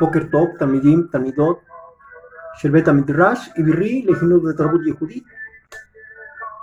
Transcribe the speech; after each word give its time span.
Boker 0.00 0.30
Tov, 0.30 0.56
Tamidim, 0.58 1.08
Tamidot, 1.10 1.60
Sherbet 2.60 2.88
Midrash, 2.92 3.50
Ibirri, 3.56 4.02
Leginut 4.02 4.44
de 4.44 4.54
Trabut 4.54 4.82
Yehudit. 4.84 5.24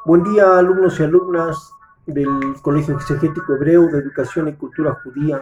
Buen 0.06 0.24
día, 0.24 0.58
alumnos 0.58 1.00
y 1.00 1.04
alumnas 1.04 1.72
del 2.06 2.56
Colegio 2.62 2.96
Exegético 2.96 3.56
Hebreo 3.56 3.88
de 3.88 4.00
Educación 4.00 4.48
y 4.48 4.54
Cultura 4.54 4.98
Judía. 5.04 5.42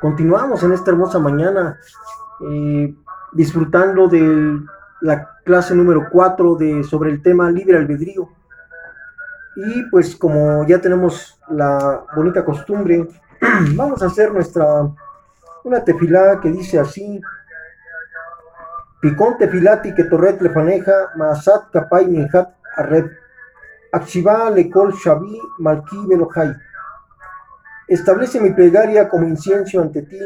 Continuamos 0.00 0.62
en 0.62 0.72
esta 0.72 0.90
hermosa 0.90 1.18
mañana 1.18 1.78
eh, 2.48 2.94
disfrutando 3.32 4.08
de 4.08 4.60
la 5.00 5.36
clase 5.44 5.74
número 5.74 6.08
4 6.10 6.54
de, 6.54 6.84
sobre 6.84 7.10
el 7.10 7.22
tema 7.22 7.50
libre 7.50 7.76
albedrío. 7.76 8.28
Y 9.56 9.82
pues 9.90 10.14
como 10.14 10.64
ya 10.66 10.80
tenemos 10.80 11.38
la 11.50 12.04
bonita 12.14 12.44
costumbre, 12.44 13.08
vamos 13.74 14.02
a 14.02 14.06
hacer 14.06 14.32
nuestra 14.32 14.88
una 15.68 15.84
tefilá 15.84 16.40
que 16.40 16.50
dice 16.50 16.78
así: 16.78 17.20
Picón 19.00 19.38
tefilati 19.38 19.94
que 19.94 20.04
torret 20.04 20.40
lefaneja, 20.40 21.12
masat 21.16 21.70
kapay 21.70 22.06
minhat 22.06 22.54
arreb, 22.76 23.10
le 23.92 24.50
lekol 24.54 24.92
shabi 24.92 25.38
malki 25.58 25.98
belohai. 26.08 26.54
Establece 27.86 28.40
mi 28.40 28.50
plegaria 28.50 29.08
como 29.08 29.26
incienso 29.26 29.80
ante 29.80 30.02
ti, 30.02 30.20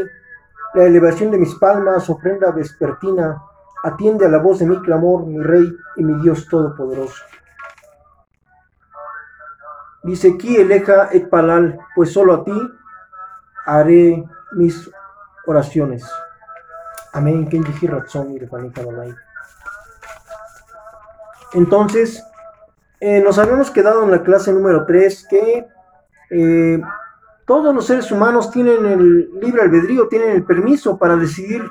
la 0.74 0.84
elevación 0.84 1.30
de 1.30 1.38
mis 1.38 1.54
palmas, 1.56 2.08
ofrenda 2.08 2.50
vespertina, 2.50 3.42
atiende 3.84 4.26
a 4.26 4.28
la 4.28 4.38
voz 4.38 4.60
de 4.60 4.66
mi 4.66 4.80
clamor, 4.80 5.26
mi 5.26 5.42
rey 5.42 5.68
y 5.96 6.04
mi 6.04 6.20
Dios 6.22 6.48
todopoderoso. 6.48 7.22
Dice, 10.02 10.36
Ki 10.36 10.56
eleja 10.56 11.10
et 11.12 11.28
palal, 11.28 11.78
pues 11.94 12.12
solo 12.12 12.34
a 12.34 12.44
ti 12.44 12.58
haré 13.66 14.24
mis 14.52 14.90
oraciones. 15.46 16.04
Amén. 17.12 17.48
Entonces, 21.52 22.24
eh, 23.00 23.20
nos 23.20 23.38
habíamos 23.38 23.70
quedado 23.70 24.04
en 24.04 24.10
la 24.10 24.22
clase 24.22 24.52
número 24.52 24.86
3 24.86 25.26
que 25.28 25.66
eh, 26.30 26.80
todos 27.44 27.74
los 27.74 27.86
seres 27.86 28.10
humanos 28.10 28.50
tienen 28.50 28.86
el 28.86 29.40
libre 29.40 29.62
albedrío, 29.62 30.08
tienen 30.08 30.30
el 30.30 30.44
permiso 30.44 30.96
para 30.96 31.16
decidir 31.16 31.70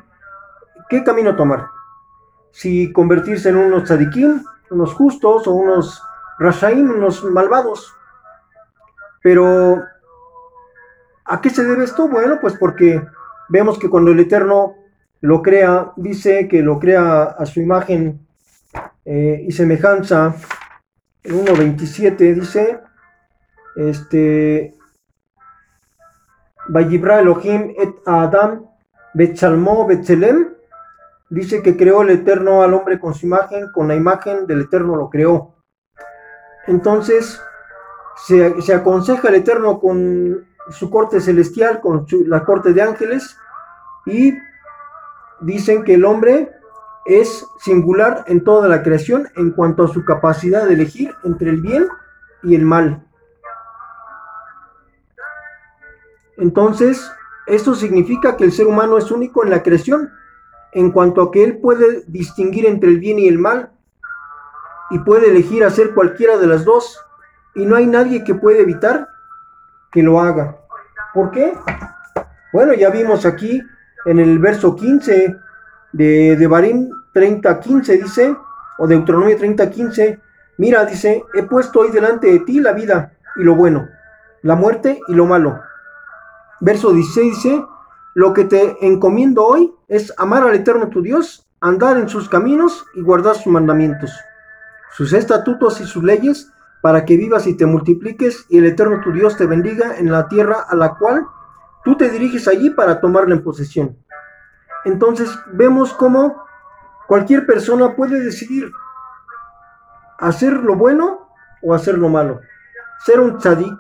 qué 0.90 1.04
camino 1.04 1.36
tomar. 1.36 1.68
Si 2.52 2.92
convertirse 2.92 3.50
en 3.50 3.58
unos 3.58 3.86
tzadikim, 3.86 4.44
unos 4.70 4.94
justos, 4.94 5.48
o 5.48 5.52
unos 5.54 6.04
rashaim, 6.38 6.90
unos 6.92 7.24
malvados. 7.24 7.96
Pero, 9.24 9.82
¿a 11.26 11.42
qué 11.42 11.50
se 11.50 11.64
debe 11.64 11.86
esto? 11.86 12.08
Bueno, 12.08 12.40
pues 12.42 12.58
porque 12.58 13.02
vemos 13.52 13.78
que 13.78 13.90
cuando 13.90 14.12
el 14.12 14.20
Eterno 14.20 14.76
lo 15.20 15.42
crea, 15.42 15.92
dice 15.98 16.48
que 16.48 16.62
lo 16.62 16.80
crea 16.80 17.24
a 17.24 17.46
su 17.46 17.60
imagen 17.60 18.26
eh, 19.06 19.44
y 19.48 19.52
semejanza. 19.52 20.36
En 21.24 21.46
1.27 21.46 22.34
dice, 22.34 22.80
este, 23.76 24.74
Vayibra 26.70 27.20
Elohim 27.20 27.74
et 27.78 27.94
Adam 28.06 28.66
Betchalmo 29.14 29.86
Betzelem, 29.86 30.56
dice 31.30 31.62
que 31.62 31.76
creó 31.76 32.02
el 32.02 32.12
Eterno 32.12 32.64
al 32.64 32.74
hombre 32.74 33.00
con 33.00 33.14
su 33.14 33.26
imagen, 33.26 33.72
con 33.74 33.90
la 33.90 33.96
imagen 33.96 34.48
del 34.48 34.62
Eterno 34.62 34.96
lo 34.96 35.10
creó. 35.10 35.56
Entonces, 36.68 37.42
se, 38.26 38.62
se 38.62 38.74
aconseja 38.74 39.28
el 39.30 39.36
Eterno 39.36 39.80
con 39.80 40.48
su 40.70 40.90
corte 40.90 41.20
celestial, 41.20 41.82
con 41.82 42.06
la 42.28 42.44
corte 42.44 42.74
de 42.74 42.82
ángeles, 42.82 43.38
y 44.06 44.34
dicen 45.42 45.84
que 45.84 45.96
el 45.96 46.06
hombre 46.06 46.52
es 47.06 47.46
singular 47.60 48.24
en 48.28 48.44
toda 48.44 48.68
la 48.68 48.84
creación 48.84 49.28
en 49.36 49.52
cuanto 49.52 49.84
a 49.84 49.88
su 49.88 50.06
capacidad 50.06 50.68
de 50.68 50.76
elegir 50.76 51.16
entre 51.24 51.50
el 51.50 51.62
bien 51.62 51.88
y 52.44 52.56
el 52.56 52.64
mal. 52.64 53.04
Entonces, 56.38 57.12
esto 57.48 57.76
significa 57.76 58.38
que 58.38 58.44
el 58.44 58.52
ser 58.52 58.68
humano 58.68 58.98
es 58.98 59.12
único 59.12 59.44
en 59.44 59.50
la 59.50 59.64
creación 59.64 60.12
en 60.72 60.92
cuanto 60.92 61.22
a 61.22 61.32
que 61.32 61.44
él 61.44 61.60
puede 61.60 62.04
distinguir 62.08 62.66
entre 62.66 62.90
el 62.90 63.00
bien 63.00 63.20
y 63.20 63.28
el 63.28 63.38
mal 63.38 63.72
y 64.90 65.00
puede 65.00 65.30
elegir 65.30 65.64
hacer 65.64 65.94
cualquiera 65.94 66.38
de 66.38 66.48
las 66.48 66.66
dos 66.66 67.00
y 67.56 67.66
no 67.66 67.76
hay 67.76 67.88
nadie 67.88 68.24
que 68.24 68.36
pueda 68.36 68.60
evitar 68.60 69.08
que 69.92 70.04
lo 70.04 70.20
haga. 70.20 70.58
¿Por 71.14 71.32
qué? 71.32 71.54
Bueno, 72.54 72.74
ya 72.74 72.90
vimos 72.90 73.26
aquí 73.26 73.62
en 74.06 74.20
el 74.20 74.40
verso 74.40 74.76
15 74.76 75.36
de, 75.94 76.36
de 76.36 76.48
Barín 76.48 76.90
30:15 77.14 78.02
dice, 78.02 78.36
o 78.78 78.88
Deuteronomio 78.88 79.38
30:15, 79.38 80.20
mira, 80.58 80.86
dice, 80.86 81.24
he 81.34 81.44
puesto 81.44 81.82
hoy 81.82 81.92
delante 81.92 82.28
de 82.28 82.40
ti 82.40 82.60
la 82.60 82.74
vida 82.74 83.14
y 83.36 83.44
lo 83.44 83.56
bueno, 83.56 83.90
la 84.42 84.56
muerte 84.56 85.00
y 85.08 85.14
lo 85.14 85.26
malo. 85.26 85.60
Verso 86.60 86.94
16 86.94 87.36
dice, 87.36 87.66
lo 88.14 88.34
que 88.34 88.46
te 88.46 88.78
encomiendo 88.82 89.46
hoy 89.46 89.74
es 89.88 90.14
amar 90.18 90.44
al 90.44 90.56
Eterno 90.56 90.90
tu 90.90 91.02
Dios, 91.02 91.48
andar 91.60 91.98
en 91.98 92.10
sus 92.10 92.30
caminos 92.30 92.86
y 92.94 93.02
guardar 93.02 93.36
sus 93.36 93.48
mandamientos, 93.48 94.12
sus 94.92 95.14
estatutos 95.14 95.82
y 95.82 95.86
sus 95.86 96.04
leyes, 96.04 96.52
para 96.82 97.06
que 97.06 97.18
vivas 97.18 97.48
y 97.48 97.56
te 97.56 97.66
multipliques 97.66 98.46
y 98.50 98.58
el 98.58 98.66
Eterno 98.66 99.02
tu 99.02 99.12
Dios 99.12 99.38
te 99.38 99.46
bendiga 99.46 99.98
en 99.98 100.12
la 100.12 100.28
tierra 100.28 100.66
a 100.68 100.76
la 100.76 100.96
cual 100.96 101.26
tú 101.84 101.96
te 101.96 102.10
diriges 102.10 102.48
allí 102.48 102.72
para 102.72 103.00
tomarla 103.00 103.36
en 103.36 103.44
posesión. 103.44 103.98
Entonces 104.84 105.38
vemos 105.54 105.94
cómo 105.94 106.44
cualquier 107.08 107.46
persona 107.46 107.96
puede 107.96 108.20
decidir 108.20 108.72
hacer 110.18 110.54
lo 110.54 110.76
bueno 110.76 111.30
o 111.62 111.74
hacer 111.74 111.98
lo 111.98 112.10
malo, 112.10 112.40
ser 113.06 113.20
un 113.20 113.38
tzadik 113.38 113.78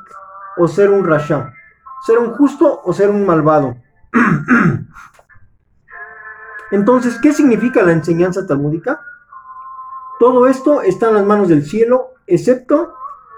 o 0.57 0.67
ser 0.67 0.89
un 0.89 1.05
rasha, 1.05 1.53
ser 2.05 2.17
un 2.19 2.33
justo 2.33 2.81
o 2.83 2.93
ser 2.93 3.09
un 3.09 3.25
malvado. 3.25 3.77
Entonces, 6.71 7.19
¿qué 7.21 7.33
significa 7.33 7.83
la 7.83 7.91
enseñanza 7.91 8.45
talmúdica? 8.45 9.01
Todo 10.19 10.47
esto 10.47 10.81
está 10.81 11.09
en 11.09 11.15
las 11.15 11.25
manos 11.25 11.49
del 11.49 11.65
cielo, 11.65 12.11
excepto 12.35 12.93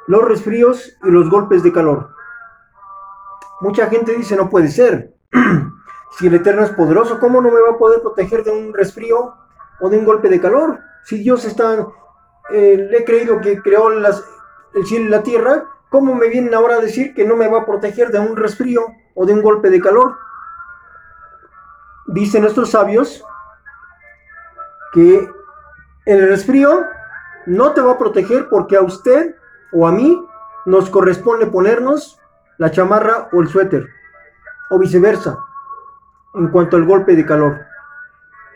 los 0.08 0.24
resfríos 0.24 0.98
y 1.04 1.10
los 1.10 1.30
golpes 1.30 1.64
de 1.64 1.72
calor. 1.72 2.10
Mucha 3.62 3.88
gente 3.88 4.16
dice, 4.16 4.36
no 4.36 4.50
puede 4.50 4.68
ser. 4.68 5.14
si 6.18 6.28
el 6.28 6.36
Eterno 6.36 6.64
es 6.64 6.72
poderoso, 6.72 7.20
¿cómo 7.20 7.42
no 7.42 7.50
me 7.50 7.62
va 7.62 7.72
a 7.72 7.78
poder 7.78 8.02
proteger 8.02 8.44
de 8.44 8.52
un 8.52 8.74
resfrío 8.74 9.36
o 9.80 9.90
de 9.90 9.98
un 9.98 10.06
golpe 10.06 10.30
de 10.30 10.42
calor? 10.42 10.80
Si 11.04 11.20
Dios 11.20 11.46
está, 11.46 11.88
eh, 12.52 12.88
le 12.90 12.98
he 12.98 13.06
creído 13.06 13.40
que 13.42 13.62
creó 13.62 13.90
las, 13.90 14.24
el 14.74 14.86
cielo 14.86 15.06
y 15.06 15.10
la 15.10 15.24
tierra, 15.24 15.66
¿cómo 15.90 16.14
me 16.14 16.28
vienen 16.28 16.54
ahora 16.54 16.76
a 16.76 16.82
decir 16.82 17.14
que 17.14 17.26
no 17.26 17.36
me 17.36 17.48
va 17.48 17.60
a 17.60 17.66
proteger 17.66 18.10
de 18.10 18.20
un 18.20 18.36
resfrío 18.36 18.86
o 19.16 19.26
de 19.26 19.34
un 19.34 19.42
golpe 19.42 19.70
de 19.70 19.80
calor? 19.80 20.18
Dicen 22.08 22.42
nuestros 22.42 22.72
sabios 22.72 23.24
que 24.92 25.30
el 26.06 26.28
resfrío 26.28 26.84
no 27.46 27.74
te 27.74 27.82
va 27.82 27.94
a 27.94 27.98
proteger 27.98 28.48
porque 28.50 28.78
a 28.78 28.82
usted 28.82 29.36
o 29.72 29.88
a 29.88 29.92
mí 29.92 30.24
nos 30.66 30.90
corresponde 30.90 31.48
ponernos 31.48 32.20
la 32.58 32.72
chamarra 32.72 33.30
o 33.32 33.42
el 33.42 33.48
suéter, 33.48 33.88
o 34.70 34.80
viceversa, 34.80 35.38
en 36.36 36.48
cuanto 36.50 36.78
al 36.78 36.86
golpe 36.86 37.16
de 37.16 37.26
calor. 37.26 37.66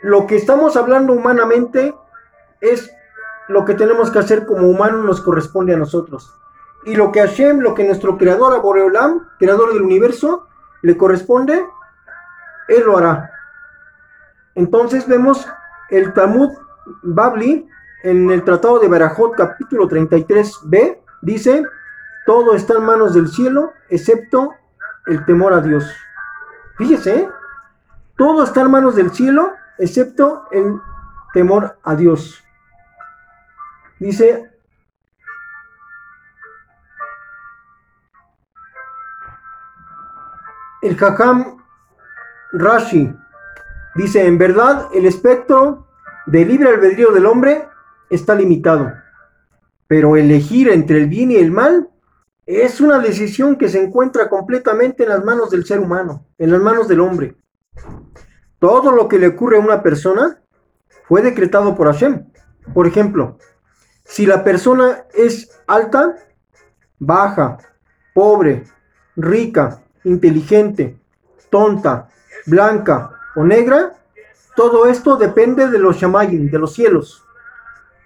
Lo 0.02 0.28
que 0.28 0.36
estamos 0.36 0.78
hablando 0.78 1.14
humanamente 1.14 1.94
es 2.62 2.92
lo 3.48 3.66
que 3.66 3.74
tenemos 3.74 4.12
que 4.12 4.20
hacer 4.20 4.46
como 4.46 4.68
humanos 4.68 5.06
nos 5.06 5.22
corresponde 5.22 5.74
a 5.74 5.78
nosotros. 5.78 6.34
Y 6.86 6.96
lo 6.96 7.12
que 7.12 7.22
Hashem, 7.22 7.60
lo 7.60 7.74
que 7.74 7.84
nuestro 7.84 8.18
creador, 8.18 8.54
Aboreolam, 8.54 9.28
creador 9.40 9.74
del 9.74 9.82
universo, 9.82 10.48
le 10.82 10.96
corresponde, 10.96 11.66
él 12.68 12.84
lo 12.86 12.98
hará. 12.98 13.32
Entonces 14.56 15.08
vemos 15.08 15.48
el 15.90 16.14
Talmud 16.14 16.52
Babli 17.04 17.68
en 18.04 18.30
el 18.30 18.44
Tratado 18.44 18.80
de 18.80 18.88
Barajot, 18.88 19.36
capítulo 19.36 19.88
33b, 19.88 21.00
dice, 21.22 21.64
todo 22.26 22.54
está 22.54 22.76
en 22.76 22.84
manos 22.84 23.14
del 23.14 23.28
cielo, 23.28 23.74
excepto 23.90 24.54
el 25.08 25.26
temor 25.26 25.54
a 25.54 25.62
Dios. 25.62 25.90
Fíjese, 26.78 27.20
¿eh? 27.20 27.30
todo 28.16 28.44
está 28.44 28.62
en 28.62 28.72
manos 28.72 28.96
del 28.96 29.12
cielo, 29.12 29.54
excepto 29.78 30.48
el 30.52 30.80
temor 31.34 31.78
a 31.84 31.96
Dios. 31.96 32.44
Dice, 34.00 34.52
el 40.82 41.04
Hakam 41.04 41.64
Rashi 42.52 43.16
dice, 43.96 44.26
en 44.26 44.38
verdad 44.38 44.90
el 44.94 45.06
espectro 45.06 45.88
del 46.28 46.48
libre 46.48 46.70
albedrío 46.70 47.12
del 47.12 47.26
hombre 47.26 47.68
está 48.10 48.36
limitado. 48.36 48.94
Pero 49.88 50.18
elegir 50.18 50.70
entre 50.70 50.98
el 51.00 51.08
bien 51.08 51.32
y 51.32 51.36
el 51.36 51.52
mal 51.52 51.90
es 52.46 52.80
una 52.80 53.00
decisión 53.00 53.58
que 53.58 53.70
se 53.70 53.84
encuentra 53.84 54.30
completamente 54.30 55.04
en 55.04 55.10
las 55.10 55.24
manos 55.24 55.50
del 55.50 55.66
ser 55.66 55.80
humano, 55.80 56.26
en 56.38 56.52
las 56.52 56.62
manos 56.62 56.88
del 56.88 57.02
hombre. 57.02 57.36
todo 58.60 58.92
lo 58.92 59.08
que 59.08 59.20
le 59.20 59.28
ocurre 59.28 59.58
a 59.58 59.62
una 59.62 59.84
persona 59.84 60.42
fue 61.08 61.22
decretado 61.22 61.76
por 61.76 61.88
Hashem. 61.88 62.26
Por 62.74 62.88
ejemplo, 62.88 63.38
si 64.04 64.26
la 64.26 64.44
persona 64.44 65.04
es 65.14 65.52
alta, 65.68 66.16
baja, 66.98 67.58
pobre, 68.16 68.64
rica, 69.16 69.84
inteligente, 70.04 70.98
tonta, 71.50 72.10
blanca 72.46 73.12
o 73.36 73.44
negra, 73.44 73.94
todo 74.56 74.88
esto 74.88 75.18
depende 75.18 75.70
de 75.70 75.78
los 75.78 75.98
shamayim, 75.98 76.50
de 76.50 76.58
los 76.58 76.74
cielos. 76.74 77.24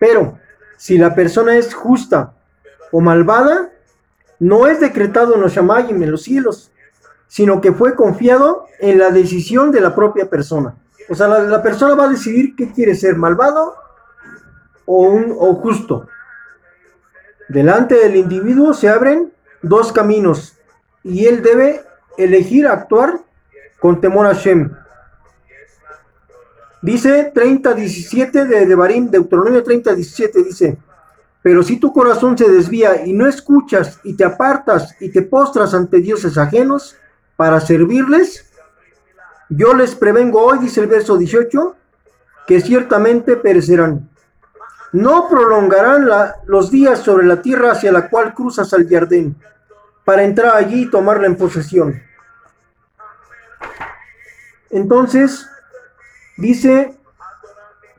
Pero 0.02 0.40
si 0.78 0.98
la 0.98 1.14
persona 1.14 1.56
es 1.58 1.76
justa 1.76 2.34
o 2.92 3.02
malvada, 3.02 3.70
no 4.40 4.66
es 4.66 4.80
decretado 4.80 5.36
en 5.36 5.42
los 5.42 5.54
shamayim, 5.54 6.02
en 6.02 6.10
los 6.10 6.24
cielos, 6.24 6.72
sino 7.28 7.62
que 7.62 7.72
fue 7.72 7.96
confiado 7.96 8.66
en 8.80 8.98
la 8.98 9.12
decisión 9.12 9.72
de 9.72 9.80
la 9.80 9.94
propia 9.94 10.28
persona. 10.28 10.74
O 11.08 11.14
sea, 11.14 11.28
la, 11.28 11.62
persona 11.62 11.94
va 11.94 12.06
a 12.06 12.10
decidir 12.10 12.56
qué 12.56 12.72
quiere 12.72 12.96
ser, 12.96 13.16
malvado 13.16 13.76
o, 14.86 15.20
o 15.38 15.54
justo. 15.58 16.08
Delante 17.48 17.94
del 17.94 18.16
individuo 18.16 18.74
se 18.74 18.90
abren 18.90 19.32
dos 19.62 19.92
caminos 19.92 20.58
y 21.04 21.28
él 21.28 21.44
debe 21.44 21.86
elegir 22.18 22.66
actuar 22.66 23.20
con 23.80 24.02
temor 24.02 24.26
a 24.26 24.34
Shem. 24.34 24.76
Dice 26.82 27.32
30.17 27.34 28.48
de 28.48 28.66
Devarim, 28.66 29.10
Deuteronomio 29.10 29.64
30.17 29.64 30.44
dice, 30.44 30.78
pero 31.44 31.62
si 31.62 31.78
tu 31.78 31.94
corazón 31.94 32.38
se 32.38 32.50
desvía 32.50 33.06
y 33.06 33.14
no 33.14 33.28
escuchas 33.28 34.00
y 34.04 34.14
te 34.16 34.24
apartas 34.24 34.96
y 35.00 35.10
te 35.10 35.22
postras 35.22 35.74
ante 35.74 36.00
dioses 36.00 36.38
ajenos 36.38 36.96
para 37.36 37.60
servirles, 37.60 38.52
yo 39.50 39.74
les 39.74 39.96
prevengo 39.96 40.44
hoy, 40.44 40.60
dice 40.60 40.82
el 40.82 40.88
verso 40.88 41.18
18, 41.18 41.76
que 42.48 42.62
ciertamente 42.62 43.36
perecerán. 43.36 44.10
No 44.92 45.28
prolongarán 45.30 46.08
los 46.46 46.72
días 46.72 47.00
sobre 47.00 47.26
la 47.26 47.42
tierra 47.42 47.72
hacia 47.72 47.92
la 47.92 48.10
cual 48.10 48.34
cruzas 48.34 48.74
al 48.74 48.88
jardín, 48.90 49.36
para 50.04 50.24
entrar 50.24 50.56
allí 50.56 50.84
y 50.84 50.90
tomarla 50.90 51.28
en 51.28 51.36
posesión. 51.36 52.02
Entonces, 54.70 55.48
dice 56.42 56.98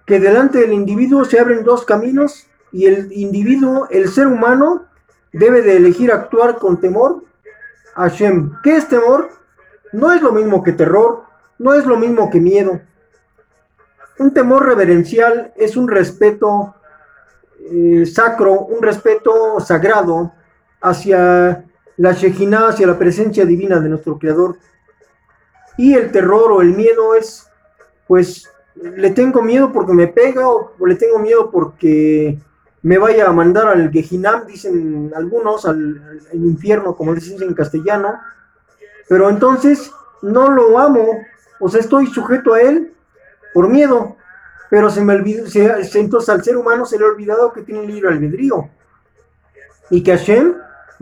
que 0.05 0.21
delante 0.21 0.59
del 0.59 0.73
individuo 0.73 1.25
se 1.25 1.41
abren 1.41 1.65
dos 1.65 1.85
caminos 1.85 2.47
y 2.73 2.87
el 2.87 3.12
individuo, 3.12 3.87
el 3.91 4.09
ser 4.09 4.27
humano, 4.27 4.87
debe 5.33 5.62
de 5.62 5.77
elegir 5.77 6.12
actuar 6.12 6.59
con 6.59 6.81
temor 6.81 7.25
a 7.94 8.09
Hashem. 8.09 8.53
¿Qué 8.62 8.77
es 8.77 8.89
temor? 8.89 9.31
No 9.93 10.12
es 10.12 10.23
lo 10.23 10.33
mismo 10.33 10.62
que 10.62 10.73
terror, 10.73 11.25
no 11.59 11.75
es 11.75 11.87
lo 11.87 11.97
mismo 11.97 12.31
que 12.31 12.41
miedo. 12.41 12.81
Un 14.19 14.35
temor 14.35 14.67
reverencial 14.67 15.53
es 15.56 15.77
un 15.77 15.89
respeto 15.89 16.75
eh, 17.61 18.05
sacro, 18.06 18.61
un 18.61 18.83
respeto 18.83 19.61
sagrado 19.61 20.33
hacia 20.81 21.65
la 21.97 22.12
Shejinah, 22.12 22.69
hacia 22.69 22.87
la 22.87 22.99
presencia 22.99 23.44
divina 23.44 23.81
de 23.81 23.89
nuestro 23.89 24.19
Creador. 24.19 24.59
Y 25.77 25.94
el 25.94 26.11
terror 26.11 26.53
o 26.53 26.61
el 26.61 26.75
miedo 26.75 27.15
es, 27.15 27.49
pues, 28.12 28.47
le 28.75 29.09
tengo 29.12 29.41
miedo 29.41 29.73
porque 29.73 29.94
me 29.94 30.06
pega 30.06 30.47
o 30.47 30.75
le 30.87 30.97
tengo 30.97 31.19
miedo 31.19 31.50
porque 31.50 32.38
me 32.82 32.99
vaya 32.99 33.26
a 33.26 33.32
mandar 33.32 33.69
al 33.69 33.91
Gejinam, 33.91 34.47
dicen 34.47 35.11
algunos, 35.17 35.64
al, 35.64 36.20
infierno, 36.35 36.94
como 36.94 37.14
dicen 37.14 37.43
en 37.43 37.55
castellano, 37.55 38.20
pero 39.09 39.31
entonces 39.31 39.91
no 40.20 40.50
lo 40.50 40.79
amo, 40.79 41.06
o 41.59 41.70
sea, 41.70 41.81
estoy 41.81 42.06
sujeto 42.09 42.53
a 42.53 42.61
él 42.61 42.93
por 43.55 43.70
miedo, 43.70 44.19
pero 44.69 44.91
se 44.91 45.00
me 45.00 45.15
olvidó, 45.15 45.47
entonces 45.94 46.29
al 46.29 46.44
ser 46.44 46.58
humano 46.58 46.85
se 46.85 46.99
le 46.99 47.06
ha 47.06 47.08
olvidado 47.08 47.50
que 47.55 47.62
tiene 47.62 47.87
libre 47.87 48.11
albedrío. 48.11 48.69
Y 49.88 50.03
que 50.03 50.19
Hashem 50.19 50.53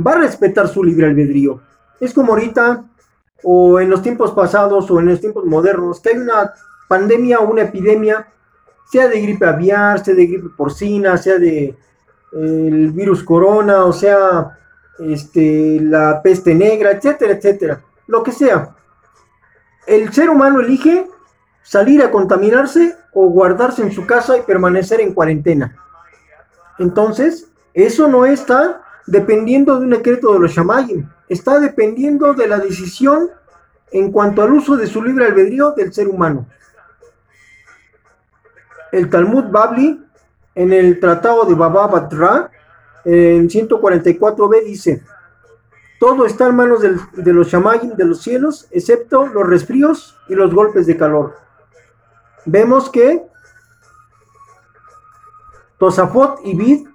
va 0.06 0.13
a 0.13 0.19
respetar 0.19 0.69
su 0.69 0.85
libre 0.85 1.09
albedrío. 1.09 1.61
Es 1.99 2.15
como 2.15 2.35
ahorita, 2.35 2.85
o 3.43 3.81
en 3.81 3.91
los 3.91 4.01
tiempos 4.01 4.31
pasados, 4.31 4.89
o 4.93 5.01
en 5.01 5.06
los 5.06 5.21
tiempos 5.21 5.45
modernos, 5.45 5.99
que 6.01 6.11
hay 6.11 6.19
una 6.19 6.55
pandemia 6.91 7.39
o 7.39 7.49
una 7.49 7.63
epidemia 7.63 8.27
sea 8.91 9.07
de 9.07 9.21
gripe 9.21 9.47
aviar, 9.47 10.05
sea 10.05 10.13
de 10.13 10.27
gripe 10.27 10.49
porcina, 10.57 11.17
sea 11.17 11.39
de 11.39 11.77
el 12.33 12.91
virus 12.91 13.23
corona, 13.23 13.85
o 13.85 13.93
sea, 13.93 14.59
este, 14.99 15.79
la 15.81 16.21
peste 16.21 16.53
negra, 16.53 16.91
etcétera, 16.91 17.35
etcétera, 17.35 17.81
lo 18.09 18.25
que 18.25 18.33
sea. 18.33 18.75
El 19.87 20.13
ser 20.13 20.31
humano 20.31 20.59
elige 20.59 21.07
salir 21.63 22.03
a 22.03 22.11
contaminarse 22.11 22.97
o 23.13 23.29
guardarse 23.29 23.83
en 23.83 23.93
su 23.93 24.05
casa 24.05 24.37
y 24.37 24.43
permanecer 24.43 25.01
en 25.01 25.15
cuarentena. 25.15 25.77
Entonces, 26.81 27.49
eso 27.73 28.09
no 28.09 28.27
está 28.27 28.83
dependiendo 29.07 29.79
de 29.79 29.85
un 29.85 29.91
decreto 29.91 30.33
de 30.33 30.41
los 30.41 30.51
shamayim, 30.51 31.09
está 31.29 31.61
dependiendo 31.61 32.35
de 32.35 32.49
la 32.49 32.59
decisión 32.59 33.31
en 33.93 34.11
cuanto 34.11 34.43
al 34.43 34.53
uso 34.53 34.77
de 34.77 34.89
su 34.89 35.03
libre 35.03 35.27
albedrío 35.27 35.71
del 35.73 35.93
ser 35.93 36.09
humano. 36.09 36.47
El 38.93 39.09
Talmud 39.09 39.45
Babli, 39.51 40.05
en 40.55 40.73
el 40.73 40.99
Tratado 40.99 41.45
de 41.45 41.55
Baba 41.55 41.87
Batra, 41.87 42.51
en 43.05 43.49
144b, 43.49 44.65
dice: 44.65 45.03
Todo 45.99 46.27
está 46.27 46.47
en 46.49 46.57
manos 46.57 46.81
de 46.81 47.33
los 47.33 47.49
shamayim 47.49 47.95
de 47.95 48.05
los 48.05 48.23
cielos, 48.23 48.67
excepto 48.71 49.27
los 49.27 49.47
resfríos 49.47 50.19
y 50.29 50.35
los 50.35 50.53
golpes 50.55 50.87
de 50.87 50.97
calor. 50.97 51.37
Vemos 52.45 52.91
que 52.91 53.27
Tosafot 55.79 56.41
y 56.45 56.55
Bid 56.57 56.89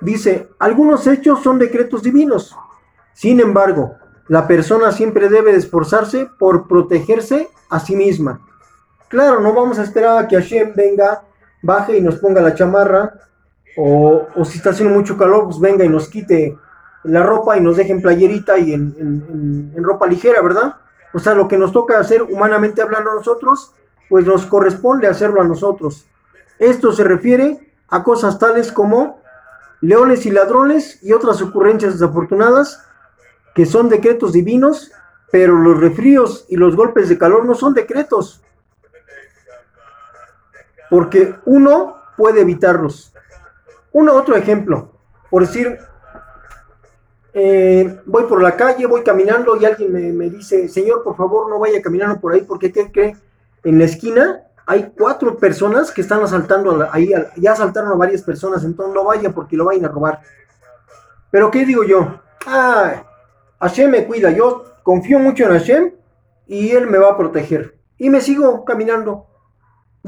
dice: 0.00 0.48
Algunos 0.58 1.06
hechos 1.06 1.42
son 1.42 1.58
decretos 1.58 2.02
divinos. 2.02 2.56
Sin 3.14 3.40
embargo, 3.40 3.96
la 4.28 4.46
persona 4.46 4.92
siempre 4.92 5.28
debe 5.28 5.56
esforzarse 5.56 6.28
por 6.38 6.68
protegerse 6.68 7.48
a 7.70 7.80
sí 7.80 7.96
misma. 7.96 8.40
Claro, 9.08 9.40
no 9.40 9.54
vamos 9.54 9.78
a 9.78 9.82
esperar 9.82 10.18
a 10.18 10.28
que 10.28 10.36
Hashem 10.36 10.74
venga 10.76 11.22
baje 11.62 11.96
y 11.96 12.00
nos 12.00 12.16
ponga 12.16 12.40
la 12.40 12.54
chamarra, 12.54 13.14
o, 13.76 14.26
si 14.44 14.58
está 14.58 14.70
haciendo 14.70 14.94
mucho 14.94 15.16
calor, 15.16 15.44
pues 15.44 15.60
venga 15.60 15.84
y 15.84 15.88
nos 15.88 16.08
quite 16.08 16.56
la 17.04 17.22
ropa 17.22 17.56
y 17.56 17.60
nos 17.60 17.76
deje 17.76 17.92
en 17.92 18.02
playerita 18.02 18.58
y 18.58 18.74
en, 18.74 19.72
ropa 19.76 20.06
ligera, 20.06 20.42
¿verdad? 20.42 20.76
O 21.14 21.18
sea, 21.18 21.34
lo 21.34 21.46
que 21.46 21.56
nos 21.56 21.72
toca 21.72 21.98
hacer 21.98 22.22
humanamente 22.22 22.82
hablando 22.82 23.12
a 23.12 23.14
nosotros, 23.14 23.72
pues 24.08 24.26
nos 24.26 24.46
corresponde 24.46 25.06
hacerlo 25.06 25.40
a 25.40 25.44
nosotros. 25.44 26.06
Esto 26.58 26.92
se 26.92 27.04
refiere 27.04 27.72
a 27.88 28.02
cosas 28.02 28.38
tales 28.38 28.72
como 28.72 29.20
leones 29.80 30.26
y 30.26 30.30
ladrones 30.30 30.98
y 31.02 31.12
otras 31.12 31.40
ocurrencias 31.40 31.92
desafortunadas 31.92 32.84
que 33.54 33.64
son 33.64 33.88
decretos 33.88 34.32
divinos, 34.32 34.90
pero 35.30 35.56
los 35.56 35.78
refríos 35.78 36.46
y 36.48 36.56
los 36.56 36.74
golpes 36.74 37.08
de 37.08 37.18
calor 37.18 37.44
no 37.44 37.54
son 37.54 37.74
decretos, 37.74 38.42
porque 40.90 41.34
uno 41.44 41.96
puede 42.16 42.40
evitarlos. 42.40 43.12
Un 43.92 44.08
otro 44.08 44.36
ejemplo, 44.36 44.92
por 45.30 45.46
decir, 45.46 45.78
eh, 47.34 48.00
voy 48.06 48.24
por 48.24 48.42
la 48.42 48.56
calle, 48.56 48.86
voy 48.86 49.02
caminando 49.02 49.56
y 49.56 49.64
alguien 49.64 50.16
me, 50.16 50.30
dice, 50.30 50.68
señor, 50.68 51.02
por 51.02 51.16
favor, 51.16 51.48
no 51.48 51.58
vaya 51.58 51.80
caminando 51.80 52.20
por 52.20 52.32
ahí, 52.32 52.42
porque 52.42 52.72
¿qué 52.72 53.16
En 53.64 53.78
la 53.78 53.84
esquina 53.84 54.42
hay 54.66 54.92
cuatro 54.96 55.36
personas 55.36 55.90
que 55.90 56.00
están 56.00 56.22
asaltando 56.22 56.86
ahí, 56.90 57.12
ya 57.36 57.52
asaltaron 57.52 57.92
a 57.92 57.96
varias 57.96 58.22
personas, 58.22 58.64
entonces 58.64 58.94
no 58.94 59.04
vaya 59.04 59.30
porque 59.30 59.56
lo 59.56 59.64
vayan 59.64 59.84
a 59.84 59.88
robar. 59.88 60.20
Pero 61.30 61.50
¿qué 61.50 61.64
digo 61.64 61.84
yo? 61.84 62.20
Ah, 62.46 63.04
Hashem 63.60 63.90
me 63.90 64.06
cuida, 64.06 64.30
yo 64.30 64.64
confío 64.82 65.18
mucho 65.18 65.44
en 65.44 65.50
Hashem 65.50 65.92
y 66.46 66.70
él 66.70 66.86
me 66.86 66.98
va 66.98 67.10
a 67.10 67.16
proteger. 67.16 67.78
Y 67.98 68.10
me 68.10 68.20
sigo 68.20 68.64
caminando. 68.64 69.26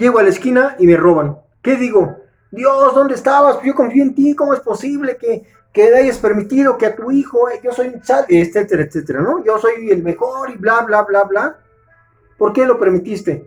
Llego 0.00 0.18
a 0.18 0.22
la 0.22 0.30
esquina 0.30 0.76
y 0.78 0.86
me 0.86 0.96
roban. 0.96 1.36
¿Qué 1.60 1.76
digo? 1.76 2.16
Dios, 2.50 2.94
¿dónde 2.94 3.14
estabas? 3.14 3.58
Yo 3.62 3.74
confío 3.74 4.02
en 4.02 4.14
ti, 4.14 4.34
¿cómo 4.34 4.54
es 4.54 4.60
posible 4.60 5.18
que, 5.18 5.44
que 5.74 5.94
hayas 5.94 6.16
permitido 6.16 6.78
que 6.78 6.86
a 6.86 6.96
tu 6.96 7.10
hijo, 7.10 7.50
eh, 7.50 7.60
yo 7.62 7.70
soy 7.70 7.92
etcétera, 8.28 8.82
etcétera, 8.82 9.20
¿no? 9.20 9.44
Yo 9.44 9.58
soy 9.58 9.90
el 9.90 10.02
mejor 10.02 10.48
y 10.48 10.56
bla, 10.56 10.80
bla, 10.80 11.02
bla, 11.02 11.24
bla. 11.24 11.58
¿Por 12.38 12.54
qué 12.54 12.64
lo 12.64 12.78
permitiste? 12.78 13.46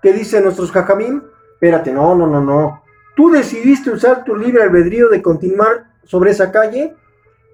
¿Qué 0.00 0.12
dicen 0.12 0.44
nuestros 0.44 0.70
jajamín? 0.70 1.24
Espérate, 1.54 1.90
no, 1.90 2.14
no, 2.14 2.28
no, 2.28 2.40
no. 2.40 2.84
Tú 3.16 3.32
decidiste 3.32 3.90
usar 3.90 4.22
tu 4.22 4.36
libre 4.36 4.62
albedrío 4.62 5.08
de 5.08 5.20
continuar 5.20 5.86
sobre 6.04 6.30
esa 6.30 6.52
calle 6.52 6.94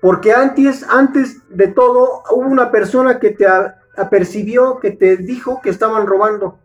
porque 0.03 0.35
antes, 0.35 0.85
antes 0.91 1.39
de 1.49 1.69
todo 1.69 2.25
hubo 2.31 2.47
una 2.47 2.71
persona 2.71 3.19
que 3.19 3.31
te 3.31 3.47
apercibió, 3.97 4.81
que 4.81 4.91
te 4.91 5.17
dijo 5.17 5.63
que 5.63 5.71
estaban 5.71 6.07
robando. 6.07 6.59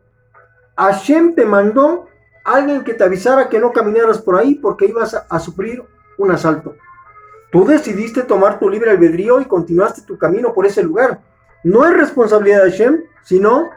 Hashem 0.76 1.36
te 1.36 1.46
mandó 1.46 2.08
alguien 2.44 2.84
que 2.84 2.94
te 2.94 3.04
avisara 3.04 3.50
que 3.50 3.60
no 3.60 3.72
caminaras 3.72 4.20
por 4.20 4.38
ahí 4.38 4.56
porque 4.56 4.86
ibas 4.86 5.14
a, 5.14 5.40
sufrir 5.40 5.84
un 6.18 6.32
asalto. 6.32 6.76
Tú 7.52 7.66
decidiste 7.66 8.24
tomar 8.24 8.60
tu 8.60 8.70
libre 8.70 8.92
albedrío 8.92 9.42
y 9.42 9.46
continuaste 9.46 10.04
tu 10.04 10.18
camino 10.18 10.54
por 10.54 10.66
ese 10.66 10.84
lugar. 10.84 11.22
No 11.64 11.86
es 11.86 11.94
responsabilidad 11.94 12.64
de 12.64 12.72
Hashem, 12.72 13.04
sino 13.24 13.70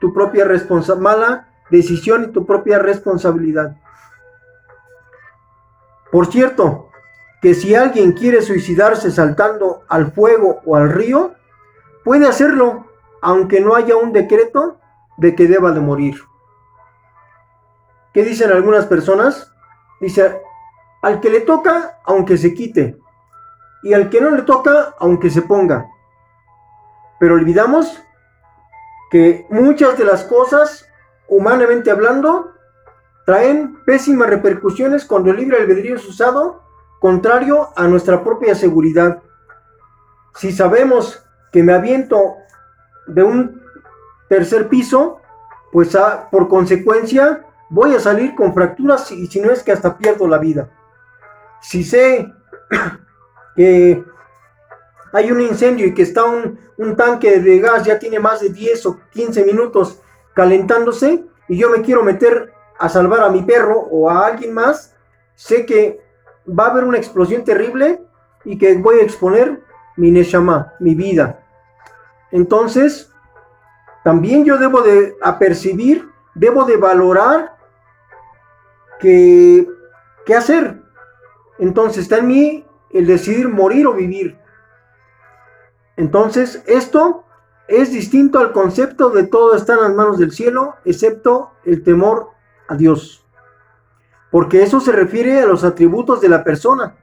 tu 0.00 0.12
propia 0.12 0.46
mala 0.98 1.48
decisión 1.70 2.24
y 2.24 2.32
tu 2.32 2.44
propia 2.44 2.78
responsabilidad. 2.78 3.76
Por 6.10 6.26
cierto, 6.26 6.90
que 7.40 7.54
si 7.54 7.74
alguien 7.74 8.12
quiere 8.12 8.42
suicidarse 8.42 9.10
saltando 9.10 9.82
al 9.88 10.12
fuego 10.12 10.60
o 10.64 10.76
al 10.76 10.90
río, 10.90 11.34
puede 12.04 12.26
hacerlo, 12.26 12.86
aunque 13.20 13.60
no 13.60 13.74
haya 13.74 13.96
un 13.96 14.12
decreto 14.12 14.78
de 15.16 15.34
que 15.34 15.46
deba 15.46 15.72
de 15.72 15.80
morir. 15.80 16.16
¿Qué 18.12 18.24
dicen 18.24 18.50
algunas 18.50 18.86
personas? 18.86 19.52
Dice, 20.00 20.40
al 21.02 21.20
que 21.20 21.30
le 21.30 21.40
toca, 21.40 21.98
aunque 22.04 22.36
se 22.36 22.54
quite, 22.54 22.98
y 23.82 23.94
al 23.94 24.10
que 24.10 24.20
no 24.20 24.30
le 24.30 24.42
toca, 24.42 24.94
aunque 24.98 25.30
se 25.30 25.42
ponga. 25.42 25.86
Pero 27.18 27.34
olvidamos 27.34 28.02
que 29.10 29.46
muchas 29.50 29.98
de 29.98 30.04
las 30.04 30.24
cosas, 30.24 30.88
humanamente 31.28 31.90
hablando, 31.90 32.52
traen 33.24 33.82
pésimas 33.84 34.28
repercusiones 34.28 35.04
cuando 35.04 35.30
el 35.30 35.36
libre 35.36 35.58
albedrío 35.58 35.96
es 35.96 36.08
usado 36.08 36.62
contrario 37.00 37.70
a 37.74 37.88
nuestra 37.88 38.22
propia 38.22 38.54
seguridad. 38.54 39.22
Si 40.36 40.52
sabemos 40.52 41.24
que 41.50 41.62
me 41.62 41.72
aviento 41.72 42.36
de 43.08 43.24
un 43.24 43.62
tercer 44.28 44.68
piso, 44.68 45.20
pues 45.72 45.96
ah, 45.96 46.28
por 46.30 46.48
consecuencia 46.48 47.44
voy 47.72 47.94
a 47.94 48.00
salir 48.00 48.34
con 48.34 48.52
fracturas 48.52 49.10
y 49.12 49.26
si 49.28 49.40
no 49.40 49.50
es 49.50 49.62
que 49.62 49.72
hasta 49.72 49.96
pierdo 49.96 50.28
la 50.28 50.36
vida. 50.36 50.68
Si 51.62 51.82
sé 51.82 52.30
que 53.56 54.04
hay 55.14 55.32
un 55.32 55.40
incendio 55.40 55.86
y 55.86 55.94
que 55.94 56.02
está 56.02 56.24
un, 56.24 56.58
tanque 56.96 57.40
de 57.40 57.60
gas, 57.60 57.84
ya 57.84 57.98
tiene 57.98 58.18
más 58.18 58.40
de 58.40 58.50
10 58.50 58.86
o 58.86 59.00
15 59.12 59.44
minutos 59.44 60.02
calentándose 60.34 61.24
y 61.48 61.56
yo 61.56 61.70
me 61.70 61.80
quiero 61.80 62.02
meter 62.02 62.52
a 62.78 62.88
salvar 62.88 63.20
a 63.20 63.30
mi 63.30 63.42
perro 63.42 63.78
o 63.78 64.10
a 64.10 64.26
alguien 64.26 64.52
más, 64.52 64.94
sé 65.34 65.64
que 65.64 66.00
va 66.46 66.66
a 66.66 66.70
haber 66.72 66.84
una 66.84 66.98
explosión 66.98 67.44
terrible 67.44 68.02
y 68.44 68.58
que 68.58 68.76
voy 68.76 68.96
a 68.96 69.02
exponer 69.02 69.62
mi 69.96 70.10
neshama, 70.10 70.74
mi 70.80 70.94
vida. 70.94 71.40
Entonces, 72.32 73.10
también 74.04 74.44
yo 74.44 74.58
debo 74.58 74.82
de 74.82 75.14
apercibir, 75.22 76.10
debo 76.34 76.64
de 76.64 76.76
valorar 76.76 77.51
que, 79.02 79.68
qué 80.24 80.34
hacer. 80.34 80.80
Entonces 81.58 82.04
está 82.04 82.18
en 82.18 82.28
mí 82.28 82.66
el 82.90 83.06
decidir 83.06 83.48
morir 83.48 83.86
o 83.88 83.94
vivir. 83.94 84.38
Entonces, 85.96 86.62
esto 86.66 87.24
es 87.68 87.92
distinto 87.92 88.38
al 88.38 88.52
concepto 88.52 89.10
de 89.10 89.24
todo 89.24 89.54
está 89.54 89.74
en 89.74 89.80
las 89.80 89.94
manos 89.94 90.18
del 90.18 90.30
cielo, 90.30 90.76
excepto 90.84 91.50
el 91.64 91.82
temor 91.82 92.30
a 92.68 92.76
Dios. 92.76 93.26
Porque 94.30 94.62
eso 94.62 94.80
se 94.80 94.92
refiere 94.92 95.40
a 95.40 95.46
los 95.46 95.64
atributos 95.64 96.20
de 96.20 96.28
la 96.28 96.44
persona. 96.44 96.96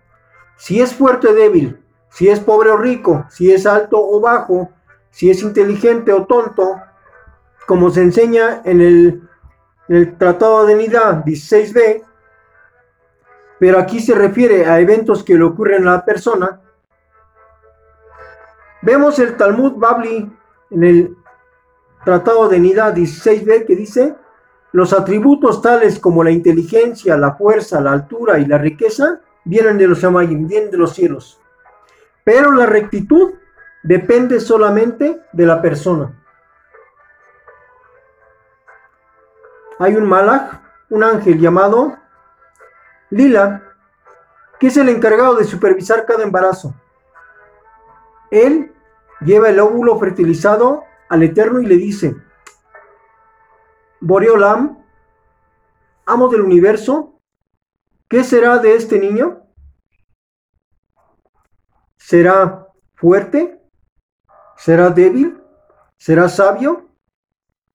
Si 0.57 0.81
es 0.81 0.93
fuerte 0.93 1.27
o 1.27 1.33
débil, 1.33 1.79
si 2.09 2.29
es 2.29 2.39
pobre 2.39 2.71
o 2.71 2.77
rico, 2.77 3.25
si 3.29 3.51
es 3.51 3.65
alto 3.65 3.97
o 3.99 4.19
bajo, 4.19 4.71
si 5.11 5.29
es 5.29 5.43
inteligente 5.43 6.11
o 6.11 6.25
tonto, 6.25 6.75
como 7.67 7.91
se 7.91 8.01
enseña 8.01 8.61
en 8.63 8.81
el, 8.81 9.28
el 9.89 10.17
Tratado 10.17 10.67
de 10.67 10.75
Nidá 10.75 11.23
16b, 11.25 12.03
pero 13.59 13.79
aquí 13.79 13.99
se 13.99 14.13
refiere 14.13 14.65
a 14.65 14.79
eventos 14.79 15.23
que 15.23 15.35
le 15.35 15.43
ocurren 15.43 15.87
a 15.87 15.93
la 15.93 16.05
persona. 16.05 16.61
Vemos 18.83 19.19
el 19.19 19.35
Talmud 19.35 19.73
Babli 19.73 20.31
en 20.71 20.83
el 20.83 21.17
Tratado 22.05 22.47
de 22.47 22.59
Nidá 22.59 22.93
16b 22.93 23.65
que 23.65 23.75
dice, 23.75 24.15
los 24.71 24.93
atributos 24.93 25.61
tales 25.61 25.99
como 25.99 26.23
la 26.23 26.31
inteligencia, 26.31 27.17
la 27.17 27.33
fuerza, 27.33 27.81
la 27.81 27.91
altura 27.91 28.37
y 28.37 28.45
la 28.45 28.59
riqueza 28.59 29.19
vienen 29.43 29.79
de 29.79 29.87
los 29.87 29.99
Shamayim, 29.99 30.47
vienen 30.47 30.69
de 30.69 30.77
los 30.77 30.93
cielos. 30.93 31.41
Pero 32.23 32.51
la 32.51 32.67
rectitud 32.67 33.31
depende 33.81 34.39
solamente 34.39 35.19
de 35.33 35.45
la 35.47 35.59
persona. 35.59 36.18
Hay 39.79 39.95
un 39.95 40.05
malach, 40.05 40.61
un 40.89 41.05
ángel 41.05 41.39
llamado 41.39 41.97
Lila, 43.09 43.63
que 44.59 44.67
es 44.67 44.75
el 44.75 44.89
encargado 44.89 45.35
de 45.35 45.45
supervisar 45.45 46.05
cada 46.05 46.23
embarazo. 46.23 46.75
Él 48.29 48.75
lleva 49.21 49.49
el 49.49 49.59
óvulo 49.59 49.97
fertilizado 49.97 50.83
al 51.07 51.23
Eterno 51.23 51.61
y 51.61 51.65
le 51.65 51.77
dice, 51.77 52.13
Boreolam, 54.01 54.83
amo 56.05 56.27
del 56.27 56.41
universo, 56.41 57.21
¿qué 58.09 58.25
será 58.25 58.57
de 58.57 58.75
este 58.75 58.99
niño? 58.99 59.43
¿Será 61.95 62.67
fuerte? 62.95 63.61
¿Será 64.57 64.89
débil? 64.89 65.41
¿Será 65.97 66.27
sabio? 66.27 66.89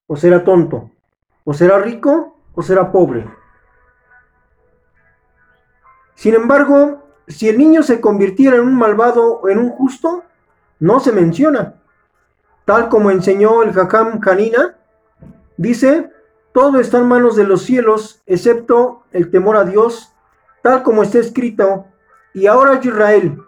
¿O 0.07 0.17
será 0.17 0.45
tonto? 0.45 0.94
¿O 1.45 1.53
será 1.53 1.79
rico? 1.79 2.39
¿O 2.55 2.63
será 2.63 2.91
pobre? 2.91 3.27
Sin 6.15 6.35
embargo, 6.35 7.03
si 7.29 7.49
el 7.49 7.59
niño 7.59 7.83
se 7.83 8.01
convirtiera 8.01 8.57
en 8.57 8.63
un 8.63 8.77
malvado 8.77 9.41
o 9.41 9.49
en 9.49 9.59
un 9.59 9.71
justo, 9.71 10.25
no 10.79 11.01
se 11.01 11.13
menciona. 11.13 11.75
Tal 12.65 12.89
como 12.89 13.11
enseñó 13.11 13.63
el 13.63 13.79
Hakam 13.79 14.21
Kanina, 14.21 14.79
dice, 15.57 16.11
todo 16.53 16.81
está 16.81 16.99
en 16.99 17.09
manos 17.09 17.37
de 17.37 17.45
los 17.45 17.63
cielos, 17.63 18.23
excepto 18.27 19.05
el 19.13 19.31
temor 19.31 19.57
a 19.57 19.65
Dios, 19.65 20.15
tal 20.63 20.83
como 20.83 21.03
está 21.03 21.19
escrito. 21.19 21.87
Y 22.33 22.47
ahora 22.47 22.81
Israel, 22.83 23.43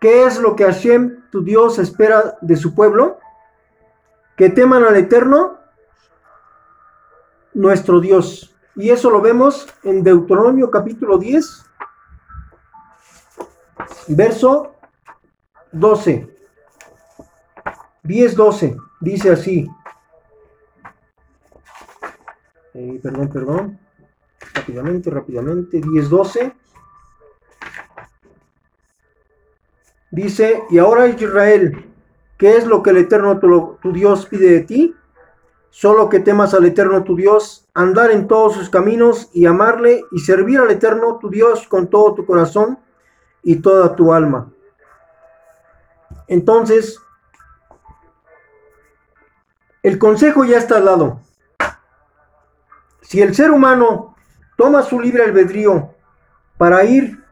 ¿qué 0.00 0.24
es 0.24 0.38
lo 0.38 0.54
que 0.56 0.64
Hashem, 0.64 1.30
tu 1.30 1.42
Dios, 1.42 1.78
espera 1.78 2.36
de 2.40 2.56
su 2.56 2.74
pueblo? 2.74 3.18
Que 4.36 4.50
teman 4.50 4.84
al 4.84 4.96
Eterno, 4.96 5.59
nuestro 7.54 8.00
Dios. 8.00 8.54
Y 8.76 8.90
eso 8.90 9.10
lo 9.10 9.20
vemos 9.20 9.66
en 9.82 10.02
Deuteronomio 10.02 10.70
capítulo 10.70 11.18
10, 11.18 11.64
verso 14.08 14.74
12. 15.72 16.28
10, 18.02 18.36
12. 18.36 18.76
Dice 19.00 19.30
así. 19.30 19.70
Eh, 22.74 23.00
perdón, 23.02 23.28
perdón. 23.28 23.78
Rápidamente, 24.54 25.10
rápidamente. 25.10 25.80
10, 25.80 26.08
12. 26.08 26.52
Dice, 30.12 30.64
y 30.70 30.78
ahora 30.78 31.06
Israel, 31.06 31.86
¿qué 32.36 32.56
es 32.56 32.66
lo 32.66 32.82
que 32.82 32.90
el 32.90 32.96
Eterno 32.98 33.38
tu, 33.38 33.78
tu 33.80 33.92
Dios 33.92 34.26
pide 34.26 34.50
de 34.50 34.60
ti? 34.60 34.94
Solo 35.70 36.08
que 36.08 36.18
temas 36.18 36.52
al 36.52 36.64
Eterno 36.66 37.04
tu 37.04 37.14
Dios, 37.14 37.68
andar 37.74 38.10
en 38.10 38.26
todos 38.26 38.54
sus 38.54 38.68
caminos 38.68 39.30
y 39.32 39.46
amarle 39.46 40.04
y 40.10 40.18
servir 40.18 40.58
al 40.58 40.70
Eterno 40.70 41.18
tu 41.18 41.30
Dios 41.30 41.68
con 41.68 41.88
todo 41.88 42.14
tu 42.14 42.26
corazón 42.26 42.78
y 43.42 43.56
toda 43.56 43.94
tu 43.94 44.12
alma. 44.12 44.50
Entonces, 46.26 46.98
el 49.82 49.98
consejo 49.98 50.44
ya 50.44 50.58
está 50.58 50.80
dado. 50.80 51.20
Si 53.00 53.22
el 53.22 53.34
ser 53.34 53.50
humano 53.50 54.16
toma 54.56 54.82
su 54.82 55.00
libre 55.00 55.24
albedrío 55.24 55.94
para 56.58 56.84
ir 56.84 57.24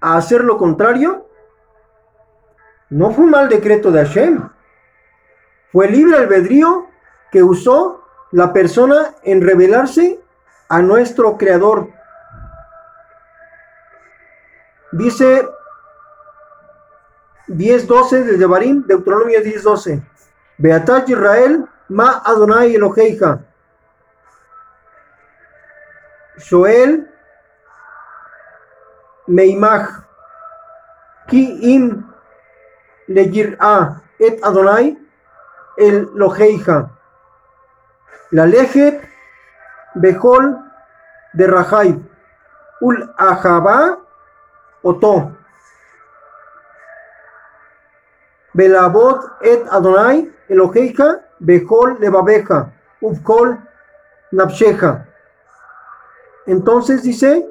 a 0.00 0.16
hacer 0.16 0.42
lo 0.42 0.56
contrario, 0.56 1.28
no 2.88 3.10
fue 3.10 3.24
un 3.24 3.30
mal 3.30 3.48
decreto 3.48 3.90
de 3.90 4.04
Hashem. 4.04 4.48
Fue 5.72 5.90
libre 5.90 6.16
albedrío 6.16 6.88
que 7.30 7.42
usó 7.42 8.02
la 8.32 8.52
persona 8.52 9.14
en 9.22 9.40
revelarse 9.40 10.20
a 10.68 10.82
nuestro 10.82 11.36
Creador. 11.36 11.88
Dice 14.92 15.46
10.12 17.48 18.24
de 18.24 18.36
Devarim, 18.36 18.84
Deuteronomio 18.86 19.40
10.12. 19.40 20.02
Beatat 20.58 21.08
Israel, 21.08 21.66
ma 21.88 22.22
Adonai 22.24 22.74
Eloheija. 22.74 23.40
Joel 26.38 27.08
Meimach. 29.26 30.04
Ki 31.28 31.74
im 31.74 32.04
a 33.58 34.02
et 34.18 34.40
Adonai 34.42 34.96
el 35.76 36.08
Loheija. 36.14 36.90
La 38.30 38.46
lejet 38.46 39.00
Behol 39.94 40.58
de 41.32 41.46
Rahaib, 41.46 42.02
Ul 42.80 43.14
Ahaba 43.16 43.98
Oto. 44.82 45.32
Belabot 48.52 49.20
et 49.42 49.62
Adonai 49.70 50.32
Eloheika 50.48 51.20
Behol 51.38 51.98
Levabeja, 52.00 52.72
Ufkol 53.00 53.58
Napsheja. 54.32 55.06
Entonces 56.46 57.02
dice, 57.02 57.48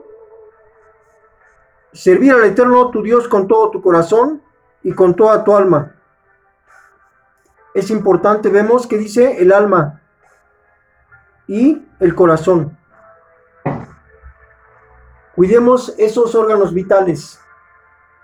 servir 1.94 2.34
al 2.34 2.46
Eterno 2.46 2.92
tu 2.92 3.02
Dios 3.02 3.28
con 3.28 3.48
todo 3.48 3.72
tu 3.72 3.82
corazón 3.82 4.42
y 4.84 4.94
con 4.94 5.16
toda 5.16 5.44
tu 5.44 5.56
alma. 5.56 5.96
Es 7.74 7.90
importante, 7.90 8.50
vemos 8.50 8.88
que 8.88 8.98
dice 8.98 9.42
el 9.42 9.52
alma 9.52 10.02
y 11.48 11.82
el 12.00 12.16
corazón. 12.16 12.78
Cuidemos 15.36 15.94
esos 15.98 16.34
órganos 16.34 16.74
vitales, 16.74 17.40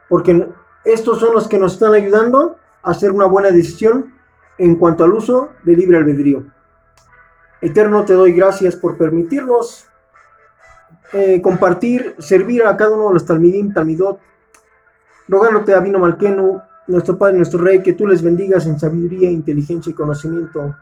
porque 0.08 0.48
estos 0.86 1.20
son 1.20 1.34
los 1.34 1.48
que 1.48 1.60
nos 1.60 1.74
están 1.74 1.94
ayudando 1.94 2.58
a 2.84 2.92
hacer 2.92 3.12
una 3.12 3.26
buena 3.26 3.52
decisión 3.52 4.14
en 4.58 4.76
cuanto 4.76 5.04
al 5.04 5.14
uso 5.14 5.50
del 5.64 5.78
libre 5.78 5.98
albedrío. 5.98 6.46
Eterno, 7.62 8.06
te 8.06 8.14
doy 8.14 8.32
gracias 8.32 8.76
por 8.76 8.98
permitirnos 8.98 9.88
eh, 11.14 11.42
compartir, 11.42 12.16
servir 12.20 12.64
a 12.64 12.78
cada 12.78 12.96
uno 12.96 13.10
de 13.10 13.16
los 13.16 13.26
Talmidim, 13.26 13.74
Talmidot, 13.74 14.20
rogándote 15.28 15.74
a 15.74 15.80
Vino 15.82 16.00
Malkenu, 16.00 16.62
nuestro 16.88 17.18
Padre, 17.18 17.38
nuestro 17.38 17.62
Rey, 17.62 17.84
que 17.84 17.94
tú 17.94 18.08
les 18.08 18.22
bendigas 18.22 18.66
en 18.66 18.80
sabiduría, 18.80 19.30
inteligencia 19.30 19.92
y 19.92 19.94
conocimiento, 19.94 20.76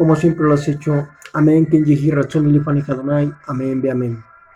como 0.00 0.16
siempre 0.16 0.46
lo 0.46 0.54
has 0.54 0.66
hecho. 0.66 1.08
Amén. 1.34 1.66
Amén. 3.46 3.82
Be 3.82 3.90
amén. 3.90 4.29